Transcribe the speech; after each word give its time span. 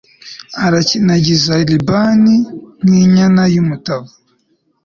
arakinagiza 0.65 1.53
libani 1.69 2.35
nk'inyana 2.83 3.43
y'umutavu 3.53 4.13